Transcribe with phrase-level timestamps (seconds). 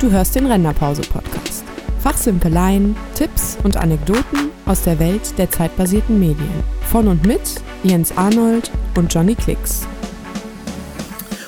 [0.00, 1.64] Du hörst den Renderpause-Podcast.
[1.98, 6.62] Fachsimpeleien, Tipps und Anekdoten aus der Welt der zeitbasierten Medien.
[6.82, 7.40] Von und mit
[7.82, 9.88] Jens Arnold und Johnny Klicks.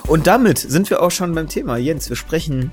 [0.09, 1.77] Und damit sind wir auch schon beim Thema.
[1.77, 2.73] Jens, wir sprechen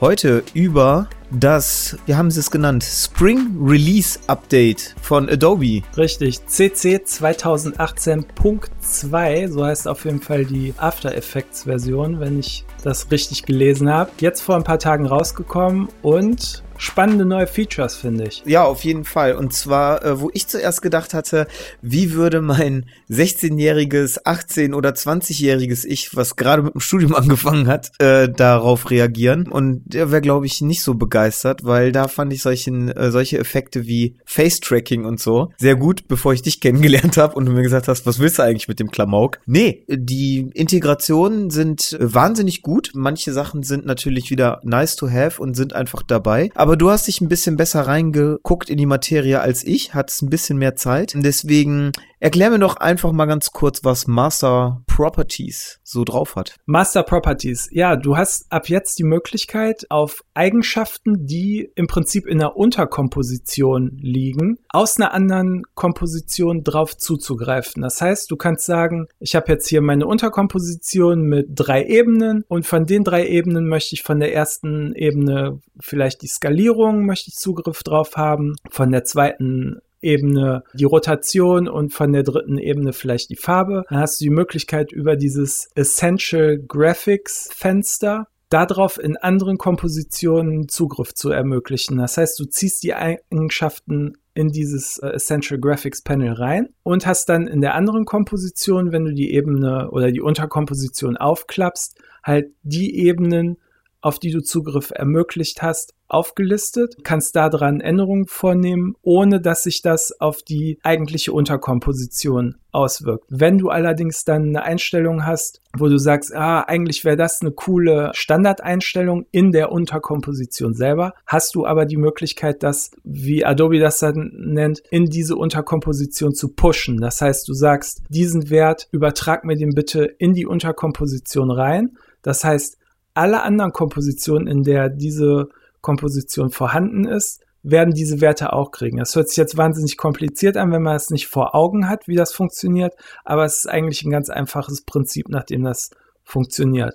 [0.00, 5.82] heute über das, wir haben es genannt, Spring Release Update von Adobe.
[5.96, 13.10] Richtig, CC 2018.2, so heißt auf jeden Fall die After Effects Version, wenn ich das
[13.10, 14.10] richtig gelesen habe.
[14.20, 18.42] Jetzt vor ein paar Tagen rausgekommen und spannende neue Features, finde ich.
[18.46, 19.34] Ja, auf jeden Fall.
[19.34, 21.46] Und zwar, äh, wo ich zuerst gedacht hatte,
[21.82, 27.90] wie würde mein 16-jähriges, 18- oder 20-jähriges Ich, was gerade mit dem Studium angefangen hat,
[27.98, 29.48] äh, darauf reagieren.
[29.48, 33.38] Und der wäre, glaube ich, nicht so begeistert, weil da fand ich solchen, äh, solche
[33.38, 37.62] Effekte wie Face-Tracking und so sehr gut, bevor ich dich kennengelernt habe und du mir
[37.62, 39.40] gesagt hast, was willst du eigentlich mit dem Klamauk?
[39.46, 42.92] Nee, die Integrationen sind wahnsinnig gut.
[42.94, 46.50] Manche Sachen sind natürlich wieder nice to have und sind einfach dabei.
[46.54, 50.20] Aber aber du hast dich ein bisschen besser reingeguckt in die Materie als ich, hattest
[50.20, 51.14] ein bisschen mehr Zeit.
[51.16, 56.56] Deswegen erklär mir doch einfach mal ganz kurz, was Master Properties so drauf hat.
[56.66, 57.68] Master Properties.
[57.70, 63.96] Ja, du hast ab jetzt die Möglichkeit, auf Eigenschaften, die im Prinzip in der Unterkomposition
[64.00, 67.82] liegen, aus einer anderen Komposition drauf zuzugreifen.
[67.82, 72.66] Das heißt, du kannst sagen, ich habe jetzt hier meine Unterkomposition mit drei Ebenen und
[72.66, 77.28] von den drei Ebenen möchte ich von der ersten Ebene vielleicht die Skalierung Skalierung möchte
[77.28, 82.92] ich Zugriff drauf haben, von der zweiten Ebene die Rotation und von der dritten Ebene
[82.92, 83.84] vielleicht die Farbe.
[83.88, 91.14] Dann hast du die Möglichkeit über dieses Essential Graphics Fenster darauf in anderen Kompositionen Zugriff
[91.14, 91.98] zu ermöglichen.
[91.98, 97.28] Das heißt, du ziehst die Eigenschaften in dieses äh, Essential Graphics Panel rein und hast
[97.28, 102.96] dann in der anderen Komposition, wenn du die Ebene oder die Unterkomposition aufklappst, halt die
[102.96, 103.58] Ebenen,
[104.00, 110.12] auf die du Zugriff ermöglicht hast, aufgelistet, kannst daran Änderungen vornehmen, ohne dass sich das
[110.20, 113.24] auf die eigentliche Unterkomposition auswirkt.
[113.28, 117.50] Wenn du allerdings dann eine Einstellung hast, wo du sagst, ah, eigentlich wäre das eine
[117.50, 123.98] coole Standardeinstellung in der Unterkomposition selber, hast du aber die Möglichkeit, das, wie Adobe das
[123.98, 126.98] dann nennt, in diese Unterkomposition zu pushen.
[126.98, 131.98] Das heißt, du sagst, diesen Wert übertrag mir den bitte in die Unterkomposition rein.
[132.22, 132.78] Das heißt,
[133.18, 135.48] alle anderen Kompositionen, in der diese
[135.80, 138.98] Komposition vorhanden ist, werden diese Werte auch kriegen.
[138.98, 142.14] Das hört sich jetzt wahnsinnig kompliziert an, wenn man es nicht vor Augen hat, wie
[142.14, 145.90] das funktioniert, aber es ist eigentlich ein ganz einfaches Prinzip, nach dem das
[146.22, 146.94] funktioniert.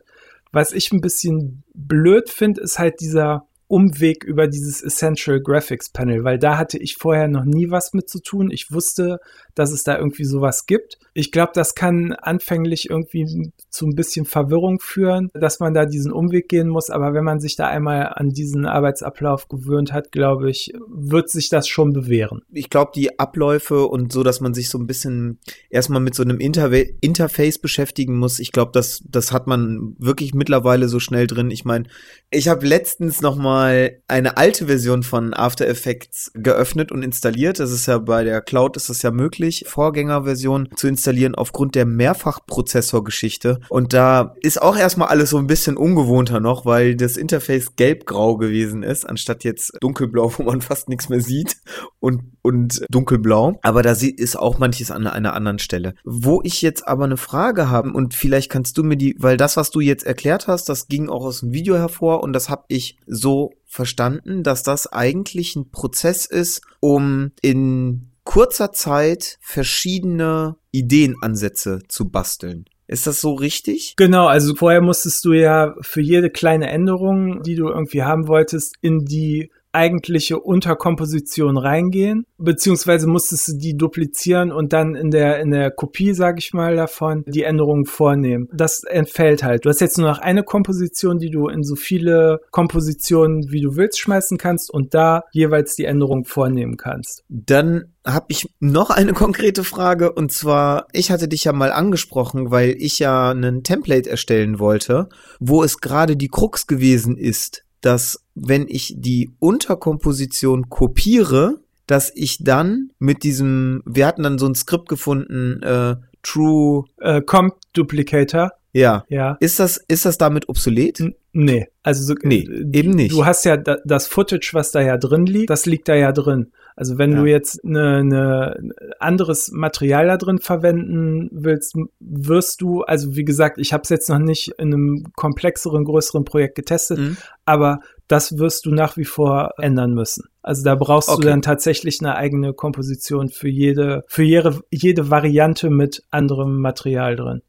[0.54, 6.24] Was ich ein bisschen blöd finde, ist halt dieser Umweg über dieses Essential Graphics Panel,
[6.24, 8.52] weil da hatte ich vorher noch nie was mit zu tun.
[8.52, 9.20] Ich wusste,
[9.56, 11.00] dass es da irgendwie sowas gibt.
[11.16, 16.12] Ich glaube, das kann anfänglich irgendwie zu ein bisschen Verwirrung führen, dass man da diesen
[16.12, 16.92] Umweg gehen muss.
[16.92, 21.50] Aber wenn man sich da einmal an diesen Arbeitsablauf gewöhnt hat, glaube ich, wird sich
[21.50, 22.44] das schon bewähren.
[22.52, 25.40] Ich glaube, die Abläufe und so, dass man sich so ein bisschen
[25.72, 30.36] erstmal mit so einem Interve Interface beschäftigen muss, ich glaube, das, das hat man wirklich
[30.36, 31.50] mittlerweile so schnell drin.
[31.50, 31.86] Ich meine,
[32.30, 33.63] ich habe letztens noch mal
[34.08, 37.60] eine alte Version von After Effects geöffnet und installiert.
[37.60, 41.86] Das ist ja bei der Cloud ist das ja möglich, Vorgängerversion zu installieren aufgrund der
[41.86, 43.60] Mehrfachprozessorgeschichte.
[43.70, 48.38] Und da ist auch erstmal alles so ein bisschen ungewohnter noch, weil das Interface gelb-grau
[48.38, 51.58] gewesen ist, anstatt jetzt dunkelblau, wo man fast nichts mehr sieht
[52.00, 53.58] und, und dunkelblau.
[53.64, 55.96] Aber da ist auch manches an einer anderen Stelle.
[56.04, 59.58] Wo ich jetzt aber eine Frage habe und vielleicht kannst du mir die, weil das,
[59.58, 62.66] was du jetzt erklärt hast, das ging auch aus dem Video hervor und das habe
[62.68, 71.82] ich so verstanden, dass das eigentlich ein Prozess ist, um in kurzer Zeit verschiedene Ideenansätze
[71.88, 72.66] zu basteln.
[72.88, 73.96] Ist das so richtig?
[73.96, 78.76] Genau, also vorher musstest du ja für jede kleine Änderung, die du irgendwie haben wolltest,
[78.82, 85.52] in die eigentliche Unterkomposition reingehen, beziehungsweise musstest du die duplizieren und dann in der, in
[85.52, 88.48] der Kopie, sage ich mal, davon die Änderungen vornehmen.
[88.54, 89.66] Das entfällt halt.
[89.66, 93.76] Du hast jetzt nur noch eine Komposition, die du in so viele Kompositionen, wie du
[93.76, 97.24] willst, schmeißen kannst und da jeweils die Änderung vornehmen kannst.
[97.30, 102.52] Dann habe ich noch eine konkrete Frage und zwar, ich hatte dich ja mal angesprochen,
[102.52, 105.08] weil ich ja einen Template erstellen wollte,
[105.40, 112.44] wo es gerade die Krux gewesen ist, dass wenn ich die Unterkomposition kopiere, dass ich
[112.44, 118.52] dann mit diesem, wir hatten dann so ein Skript gefunden, äh, True äh, Comp Duplicator.
[118.72, 119.04] Ja.
[119.10, 119.38] Ja.
[119.42, 121.02] Ist das, ist das damit obsolet?
[121.02, 121.68] N nee.
[121.84, 123.12] Also so, nee, eben nicht.
[123.12, 126.14] Du hast ja da, das Footage, was da ja drin liegt, das liegt da ja
[126.14, 126.52] drin.
[126.76, 127.22] Also wenn ja.
[127.22, 133.58] du jetzt eine, ne anderes Material da drin verwenden willst, wirst du, also wie gesagt,
[133.60, 137.18] ich habe es jetzt noch nicht in einem komplexeren, größeren Projekt getestet, mhm.
[137.46, 140.26] aber das wirst du nach wie vor ändern müssen.
[140.42, 141.22] Also da brauchst okay.
[141.22, 147.16] du dann tatsächlich eine eigene Komposition für jede, für jede, jede Variante mit anderem Material
[147.16, 147.42] drin.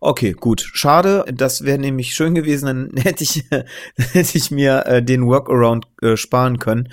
[0.00, 0.60] Okay, gut.
[0.60, 1.24] Schade.
[1.32, 3.44] Das wäre nämlich schön gewesen, dann hätte ich,
[3.96, 6.88] hätte ich mir äh, den Workaround äh, sparen können.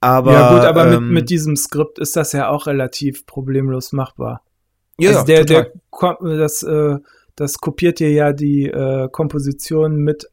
[0.00, 3.92] Aber, ja gut, aber ähm, mit, mit diesem Skript ist das ja auch relativ problemlos
[3.92, 4.42] machbar.
[4.98, 6.18] Ja, also der, total.
[6.20, 6.98] der, das, äh,
[7.36, 10.26] das kopiert dir ja die äh, Komposition mit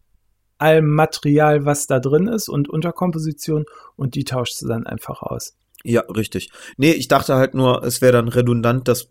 [0.57, 3.65] allem Material, was da drin ist und Unterkomposition
[3.95, 5.55] und die tauschst du dann einfach aus.
[5.83, 6.49] Ja, richtig.
[6.75, 9.09] Nee, ich dachte halt nur, es wäre dann redundant, das,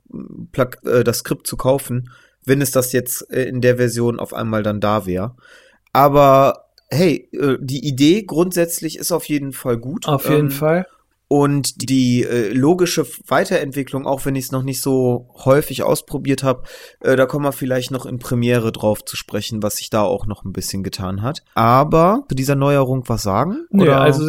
[0.52, 2.10] Plug, äh, das Skript zu kaufen,
[2.46, 5.36] wenn es das jetzt äh, in der Version auf einmal dann da wäre.
[5.92, 10.08] Aber hey, äh, die Idee grundsätzlich ist auf jeden Fall gut.
[10.08, 10.86] Auf jeden ähm, Fall.
[11.28, 16.62] Und die äh, logische Weiterentwicklung, auch wenn ich es noch nicht so häufig ausprobiert habe,
[17.00, 20.26] äh, da kommen wir vielleicht noch in Premiere drauf zu sprechen, was sich da auch
[20.26, 21.42] noch ein bisschen getan hat.
[21.54, 23.66] Aber zu dieser Neuerung was sagen?
[23.70, 24.02] Nee, oder?
[24.02, 24.24] also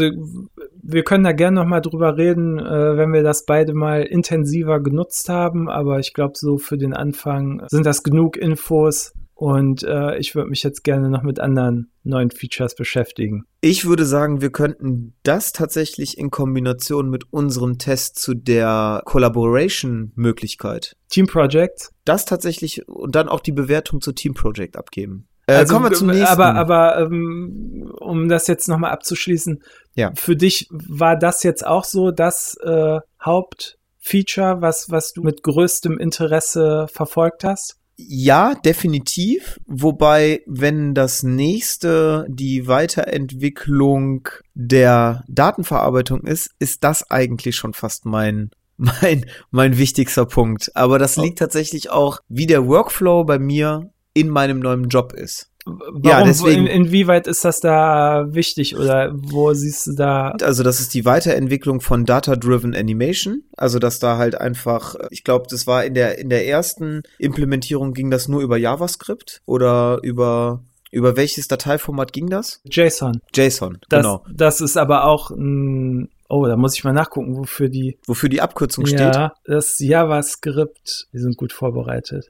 [0.87, 4.79] wir können da gerne noch mal drüber reden, äh, wenn wir das beide mal intensiver
[4.79, 5.69] genutzt haben.
[5.69, 10.49] Aber ich glaube, so für den Anfang sind das genug Infos, und äh, ich würde
[10.49, 13.45] mich jetzt gerne noch mit anderen neuen Features beschäftigen.
[13.61, 20.95] Ich würde sagen, wir könnten das tatsächlich in Kombination mit unserem Test zu der Collaboration-Möglichkeit.
[21.09, 21.91] Team Project.
[22.03, 25.27] Das tatsächlich und dann auch die Bewertung zu Team Project abgeben.
[25.47, 26.25] Äh, also, kommen wir zum nächsten.
[26.25, 29.63] Aber, aber ähm, um das jetzt nochmal abzuschließen,
[29.95, 30.11] ja.
[30.13, 35.97] für dich war das jetzt auch so das äh, Hauptfeature, was, was du mit größtem
[35.97, 37.77] Interesse verfolgt hast?
[37.95, 39.59] Ja, definitiv.
[39.65, 48.51] Wobei, wenn das nächste die Weiterentwicklung der Datenverarbeitung ist, ist das eigentlich schon fast mein
[48.77, 50.75] mein mein wichtigster Punkt.
[50.75, 51.23] Aber das oh.
[51.23, 53.89] liegt tatsächlich auch, wie der Workflow bei mir
[54.19, 55.49] in meinem neuen Job ist.
[55.67, 60.33] Warum, ja, deswegen, in, inwieweit ist das da wichtig oder wo siehst du da?
[60.41, 63.43] Also das ist die Weiterentwicklung von Data-Driven Animation.
[63.57, 67.93] Also dass da halt einfach, ich glaube, das war in der in der ersten Implementierung
[67.93, 72.61] ging das nur über JavaScript oder über über welches Dateiformat ging das?
[72.63, 73.19] JSON.
[73.35, 74.23] JSON, das, genau.
[74.33, 77.97] Das ist aber auch ein Oh, da muss ich mal nachgucken, wofür die.
[78.05, 79.15] Wofür die Abkürzung ja, steht.
[79.15, 81.07] Ja, das JavaScript.
[81.11, 82.29] Wir sind gut vorbereitet.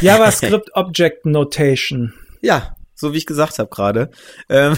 [0.00, 2.14] JavaScript Object Notation.
[2.40, 4.10] Ja, so wie ich gesagt habe gerade.
[4.48, 4.76] Ähm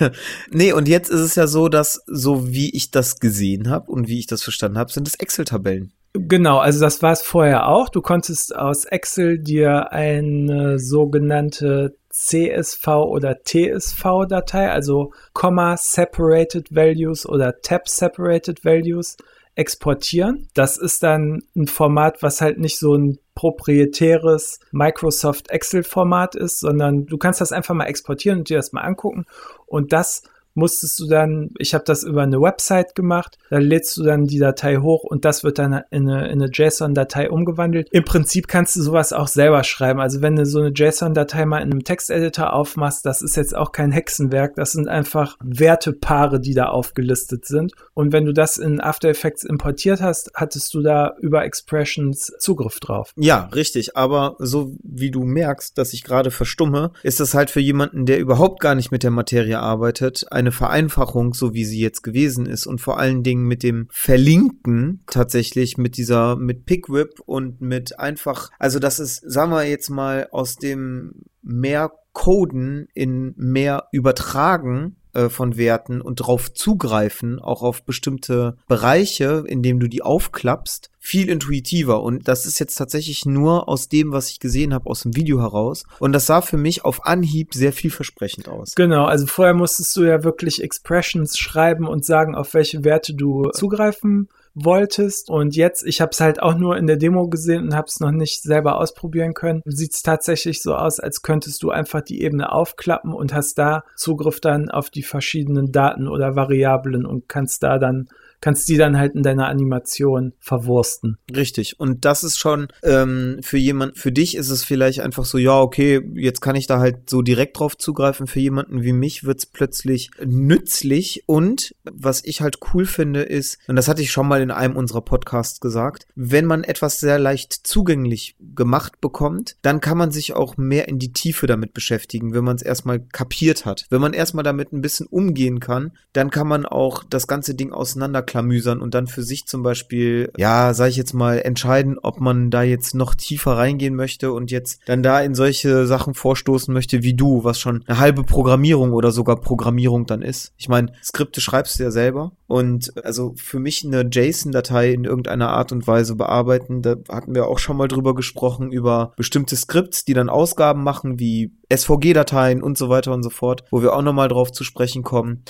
[0.50, 4.08] nee, und jetzt ist es ja so, dass so wie ich das gesehen habe und
[4.08, 5.92] wie ich das verstanden habe, sind es Excel-Tabellen.
[6.12, 7.88] Genau, also das war es vorher auch.
[7.88, 17.60] Du konntest aus Excel dir eine sogenannte CSV oder TSV-Datei, also Comma Separated Values oder
[17.62, 19.16] Tab Separated Values
[19.54, 20.48] exportieren.
[20.54, 27.06] Das ist dann ein Format, was halt nicht so ein proprietäres Microsoft Excel-Format ist, sondern
[27.06, 29.26] du kannst das einfach mal exportieren und dir das mal angucken.
[29.66, 30.22] Und das
[30.60, 34.38] musstest du dann, ich habe das über eine Website gemacht, da lädst du dann die
[34.38, 37.88] Datei hoch und das wird dann in eine, in eine JSON-Datei umgewandelt.
[37.90, 40.00] Im Prinzip kannst du sowas auch selber schreiben.
[40.00, 43.72] Also wenn du so eine JSON-Datei mal in einem Texteditor aufmachst, das ist jetzt auch
[43.72, 47.72] kein Hexenwerk, das sind einfach Wertepaare, die da aufgelistet sind.
[47.94, 52.78] Und wenn du das in After Effects importiert hast, hattest du da über Expressions Zugriff
[52.80, 53.12] drauf.
[53.16, 53.96] Ja, richtig.
[53.96, 58.18] Aber so wie du merkst, dass ich gerade verstumme, ist das halt für jemanden, der
[58.18, 62.66] überhaupt gar nicht mit der Materie arbeitet, eine Vereinfachung, so wie sie jetzt gewesen ist
[62.66, 68.50] und vor allen Dingen mit dem Verlinken tatsächlich mit dieser, mit Pickwhip und mit einfach,
[68.58, 75.28] also das ist, sagen wir jetzt mal, aus dem mehr Coden in mehr Übertragen äh,
[75.28, 82.02] von Werten und darauf zugreifen, auch auf bestimmte Bereiche, indem du die aufklappst, viel intuitiver.
[82.02, 85.40] Und das ist jetzt tatsächlich nur aus dem, was ich gesehen habe, aus dem Video
[85.40, 85.84] heraus.
[85.98, 88.74] Und das sah für mich auf Anhieb sehr vielversprechend aus.
[88.74, 93.50] Genau, also vorher musstest du ja wirklich Expressions schreiben und sagen, auf welche Werte du
[93.50, 94.28] zugreifen
[94.64, 95.30] wolltest.
[95.30, 98.00] Und jetzt, ich habe es halt auch nur in der Demo gesehen und habe es
[98.00, 99.62] noch nicht selber ausprobieren können.
[99.64, 103.84] Sieht es tatsächlich so aus, als könntest du einfach die Ebene aufklappen und hast da
[103.96, 108.08] Zugriff dann auf die verschiedenen Daten oder Variablen und kannst da dann
[108.40, 111.18] kannst die dann halt in deiner Animation verwursten.
[111.34, 111.78] Richtig.
[111.78, 115.60] Und das ist schon ähm, für jemand, für dich ist es vielleicht einfach so, ja,
[115.60, 118.26] okay, jetzt kann ich da halt so direkt drauf zugreifen.
[118.26, 121.24] Für jemanden wie mich wird's plötzlich nützlich.
[121.26, 124.76] Und was ich halt cool finde, ist, und das hatte ich schon mal in einem
[124.76, 130.32] unserer Podcasts gesagt, wenn man etwas sehr leicht zugänglich gemacht bekommt, dann kann man sich
[130.32, 133.86] auch mehr in die Tiefe damit beschäftigen, wenn man es erstmal kapiert hat.
[133.90, 137.72] Wenn man erstmal damit ein bisschen umgehen kann, dann kann man auch das ganze Ding
[137.72, 142.20] auseinander auseinanderklamüsern und dann für sich zum Beispiel, ja, sage ich jetzt mal, entscheiden, ob
[142.20, 146.72] man da jetzt noch tiefer reingehen möchte und jetzt dann da in solche Sachen vorstoßen
[146.72, 150.52] möchte wie du, was schon eine halbe Programmierung oder sogar Programmierung dann ist.
[150.56, 155.50] Ich meine, Skripte schreibst du ja selber und also für mich eine JSON-Datei in irgendeiner
[155.50, 160.04] Art und Weise bearbeiten, da hatten wir auch schon mal drüber gesprochen, über bestimmte Skripts,
[160.04, 164.02] die dann Ausgaben machen, wie SVG-Dateien und so weiter und so fort, wo wir auch
[164.02, 165.44] nochmal drauf zu sprechen kommen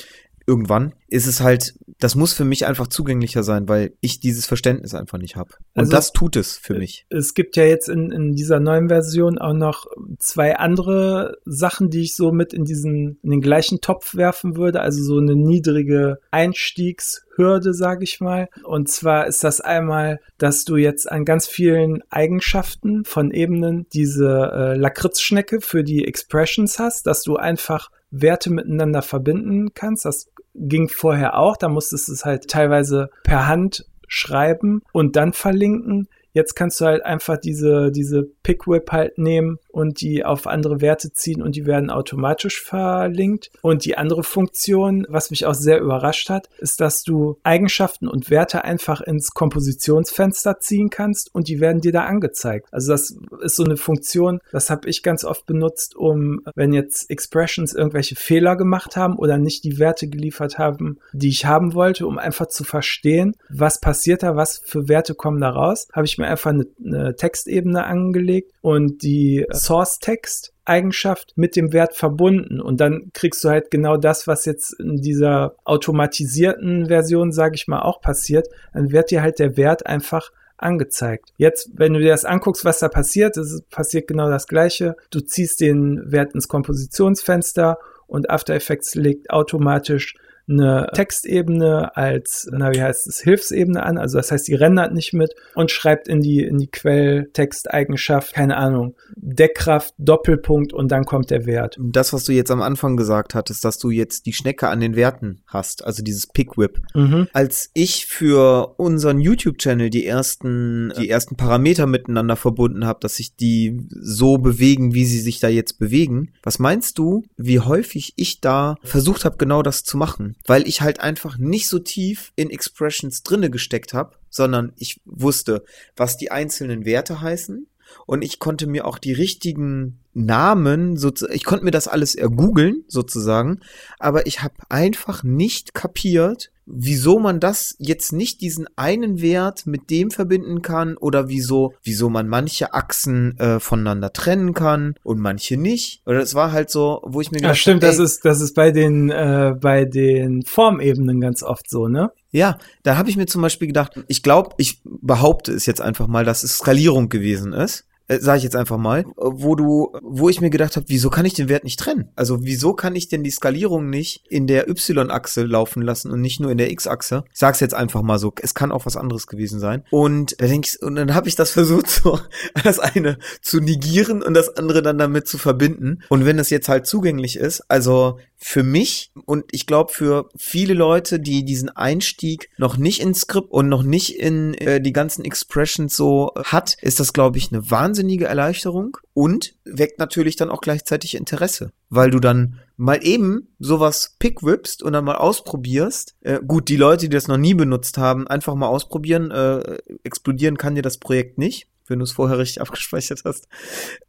[0.47, 4.95] irgendwann ist es halt, das muss für mich einfach zugänglicher sein, weil ich dieses Verständnis
[4.95, 5.51] einfach nicht habe.
[5.75, 7.05] Und also, das tut es für mich.
[7.11, 9.87] Es gibt ja jetzt in, in dieser neuen Version auch noch
[10.19, 14.81] zwei andere Sachen, die ich so mit in diesen, in den gleichen Topf werfen würde.
[14.81, 18.49] Also so eine niedrige Einstiegshürde, sage ich mal.
[18.63, 24.51] Und zwar ist das einmal, dass du jetzt an ganz vielen Eigenschaften von Ebenen diese
[24.53, 30.05] äh, Lakritzschnecke für die Expressions hast, dass du einfach Werte miteinander verbinden kannst.
[30.05, 31.57] Das ging vorher auch.
[31.57, 36.09] Da musstest du es halt teilweise per Hand schreiben und dann verlinken.
[36.33, 41.13] Jetzt kannst du halt einfach diese, diese Pickwhip halt nehmen und die auf andere Werte
[41.13, 43.51] ziehen und die werden automatisch verlinkt.
[43.63, 48.31] Und die andere Funktion, was mich auch sehr überrascht hat, ist, dass du Eigenschaften und
[48.31, 52.69] Werte einfach ins Kompositionsfenster ziehen kannst und die werden dir da angezeigt.
[52.71, 57.11] Also das ist so eine Funktion, das habe ich ganz oft benutzt, um, wenn jetzt
[57.11, 62.07] Expressions irgendwelche Fehler gemacht haben oder nicht die Werte geliefert haben, die ich haben wollte,
[62.07, 66.19] um einfach zu verstehen, was passiert da, was für Werte kommen da raus, habe ich
[66.21, 72.81] mir einfach eine, eine Textebene angelegt und die Source-Text Eigenschaft mit dem Wert verbunden und
[72.81, 77.81] dann kriegst du halt genau das, was jetzt in dieser automatisierten Version, sage ich mal,
[77.81, 78.47] auch passiert.
[78.73, 81.33] Dann wird dir halt der Wert einfach angezeigt.
[81.37, 84.97] Jetzt, wenn du dir das anguckst, was da passiert, es passiert genau das Gleiche.
[85.11, 90.15] Du ziehst den Wert ins Kompositionsfenster und After Effects legt automatisch
[90.51, 93.99] eine Textebene als, na, wie heißt es, Hilfsebene an.
[93.99, 98.57] Also das heißt, die rendert nicht mit und schreibt in die, in die Quelltexteigenschaft, keine
[98.57, 101.77] Ahnung, Deckkraft, Doppelpunkt und dann kommt der Wert.
[101.81, 104.97] Das, was du jetzt am Anfang gesagt hattest, dass du jetzt die Schnecke an den
[104.97, 106.81] Werten hast, also dieses Pickwhip.
[106.95, 107.29] Mhm.
[107.33, 113.37] Als ich für unseren YouTube-Channel die ersten, die ersten Parameter miteinander verbunden habe, dass sich
[113.37, 118.41] die so bewegen, wie sie sich da jetzt bewegen, was meinst du, wie häufig ich
[118.41, 120.37] da versucht habe, genau das zu machen?
[120.47, 125.65] Weil ich halt einfach nicht so tief in Expressions drinne gesteckt habe, sondern ich wusste,
[125.97, 127.67] was die einzelnen Werte heißen.
[128.07, 130.97] Und ich konnte mir auch die richtigen Namen,
[131.33, 133.61] ich konnte mir das alles ergoogeln sozusagen,
[133.99, 139.91] aber ich habe einfach nicht kapiert, wieso man das jetzt nicht diesen einen Wert mit
[139.91, 145.57] dem verbinden kann oder wieso, wieso man manche Achsen äh, voneinander trennen kann und manche
[145.57, 146.03] nicht.
[146.07, 148.25] Oder es war halt so, wo ich mir gedacht Ja, stimmt, hab, ey, das ist,
[148.25, 152.11] das ist bei den, äh, bei den Formebenen ganz oft so, ne?
[152.33, 156.07] Ja, da habe ich mir zum Beispiel gedacht, ich glaube, ich behaupte es jetzt einfach
[156.07, 160.29] mal, dass es Skalierung gewesen ist äh, sage ich jetzt einfach mal, wo du, wo
[160.29, 162.09] ich mir gedacht habe, wieso kann ich den Wert nicht trennen?
[162.17, 166.41] Also wieso kann ich denn die Skalierung nicht in der Y-Achse laufen lassen und nicht
[166.41, 167.25] nur in der X-Achse?
[167.33, 169.85] Ich sag's jetzt einfach mal so, es kann auch was anderes gewesen sein.
[169.91, 172.19] Und da denk ich, und dann habe ich das versucht, so
[172.65, 176.03] das eine zu negieren und das andere dann damit zu verbinden.
[176.09, 180.73] Und wenn es jetzt halt zugänglich ist, also für mich und ich glaube für viele
[180.73, 185.27] Leute, die diesen Einstieg noch nicht in Skript und noch nicht in äh, die ganzen
[185.27, 190.63] Expressions so hat, ist das glaube ich eine wahnsinnige Erleichterung und weckt natürlich dann auch
[190.63, 196.17] gleichzeitig Interesse, weil du dann mal eben sowas pickwipst und dann mal ausprobierst.
[196.23, 199.31] Äh, gut, die Leute, die das noch nie benutzt haben, einfach mal ausprobieren.
[199.31, 203.49] Äh, explodieren kann dir das Projekt nicht wenn du es vorher richtig abgespeichert hast.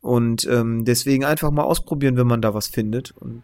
[0.01, 3.09] Und ähm, deswegen einfach mal ausprobieren, wenn man da was findet.
[3.17, 3.41] Und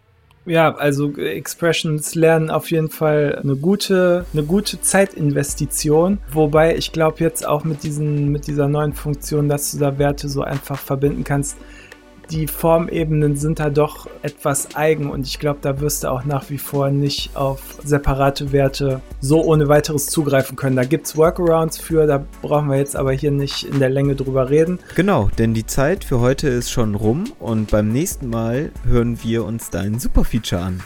[0.47, 6.19] ja, also Expressions lernen auf jeden Fall eine gute, eine gute Zeitinvestition.
[6.31, 10.29] Wobei ich glaube jetzt auch mit diesen, mit dieser neuen Funktion, dass du da Werte
[10.29, 11.57] so einfach verbinden kannst,
[12.29, 16.49] die Formebenen sind da doch etwas eigen und ich glaube, da wirst du auch nach
[16.49, 20.75] wie vor nicht auf separate Werte so ohne weiteres zugreifen können.
[20.75, 24.15] Da gibt es Workarounds für, da brauchen wir jetzt aber hier nicht in der Länge
[24.15, 24.79] drüber reden.
[24.95, 29.45] Genau, denn die Zeit für heute ist schon rum und beim nächsten Mal hören wir
[29.45, 30.81] uns dein Superfeature an.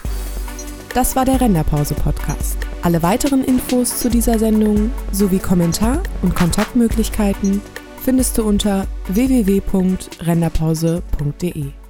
[0.94, 2.58] Das war der Renderpause-Podcast.
[2.82, 7.62] Alle weiteren Infos zu dieser Sendung sowie Kommentar- und Kontaktmöglichkeiten
[8.04, 11.81] findest du unter www.renderpause.de.